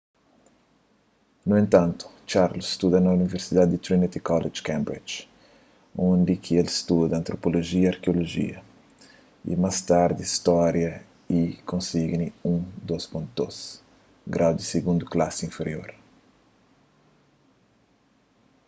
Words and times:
nu 1.47 1.53
entantu 1.63 2.05
charles 2.29 2.67
studa 2.75 2.97
na 3.01 3.09
universidadi 3.17 3.69
di 3.71 3.79
trinity 3.85 4.19
college 4.29 4.59
cambridge 4.69 5.13
undi 6.09 6.33
ki 6.43 6.51
el 6.61 6.69
studa 6.79 7.13
antropolojia 7.17 7.83
y 7.85 7.91
arkeolojia 7.93 8.57
y 9.49 9.51
más 9.63 9.77
tardi 9.91 10.23
stória 10.37 10.93
y 11.39 11.39
el 11.45 11.51
konsigi 11.71 12.27
un 12.51 12.57
2:2 12.89 12.99
un 13.17 13.25
grau 14.35 14.51
di 14.55 14.63
sigundu 14.71 15.05
klasi 15.13 15.41
inferior 15.49 15.89